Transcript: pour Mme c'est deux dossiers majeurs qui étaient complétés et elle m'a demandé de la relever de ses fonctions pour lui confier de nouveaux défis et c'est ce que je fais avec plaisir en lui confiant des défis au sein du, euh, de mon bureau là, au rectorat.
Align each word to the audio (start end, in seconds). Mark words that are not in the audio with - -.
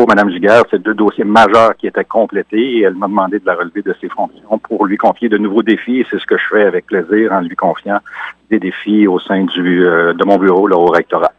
pour 0.00 0.08
Mme 0.08 0.30
c'est 0.70 0.82
deux 0.82 0.94
dossiers 0.94 1.24
majeurs 1.24 1.76
qui 1.76 1.86
étaient 1.86 2.06
complétés 2.06 2.78
et 2.78 2.80
elle 2.80 2.94
m'a 2.94 3.06
demandé 3.06 3.38
de 3.38 3.44
la 3.44 3.54
relever 3.54 3.82
de 3.82 3.94
ses 4.00 4.08
fonctions 4.08 4.58
pour 4.58 4.86
lui 4.86 4.96
confier 4.96 5.28
de 5.28 5.36
nouveaux 5.36 5.62
défis 5.62 6.00
et 6.00 6.06
c'est 6.10 6.18
ce 6.18 6.24
que 6.24 6.38
je 6.38 6.44
fais 6.50 6.62
avec 6.62 6.86
plaisir 6.86 7.32
en 7.32 7.42
lui 7.42 7.54
confiant 7.54 7.98
des 8.48 8.58
défis 8.58 9.06
au 9.06 9.18
sein 9.18 9.44
du, 9.44 9.84
euh, 9.84 10.14
de 10.14 10.24
mon 10.24 10.38
bureau 10.38 10.66
là, 10.66 10.78
au 10.78 10.86
rectorat. 10.86 11.32